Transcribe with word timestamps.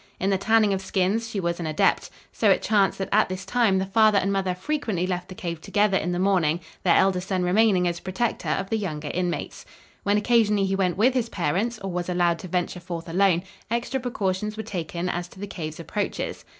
In 0.19 0.31
the 0.31 0.37
tanning 0.39 0.73
of 0.73 0.81
skins 0.81 1.29
she 1.29 1.39
was 1.39 1.59
an 1.59 1.67
adept. 1.67 2.09
So 2.31 2.49
it 2.49 2.63
chanced 2.63 2.97
that 2.97 3.09
at 3.11 3.29
this 3.29 3.45
time 3.45 3.77
the 3.77 3.85
father 3.85 4.17
and 4.17 4.33
mother 4.33 4.55
frequently 4.55 5.05
left 5.05 5.27
the 5.29 5.35
cave 5.35 5.61
together 5.61 5.95
in 5.95 6.11
the 6.11 6.17
morning, 6.17 6.59
their 6.83 6.95
elder 6.95 7.21
son 7.21 7.43
remaining 7.43 7.87
as 7.87 7.99
protector 7.99 8.49
of 8.49 8.71
the 8.71 8.79
younger 8.79 9.11
inmates. 9.13 9.63
When 10.01 10.17
occasionally 10.17 10.65
he 10.65 10.75
went 10.75 10.97
with 10.97 11.13
his 11.13 11.29
parents, 11.29 11.77
or 11.83 11.91
was 11.91 12.09
allowed 12.09 12.39
to 12.39 12.47
venture 12.47 12.79
forth 12.79 13.07
alone, 13.07 13.43
extra 13.69 13.99
precautions 13.99 14.57
were 14.57 14.63
taken 14.63 15.07
as 15.07 15.27
to 15.27 15.39
the 15.39 15.45
cave's 15.45 15.79
approaches. 15.79 16.45